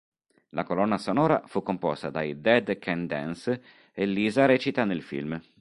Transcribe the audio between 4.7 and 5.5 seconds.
nel film.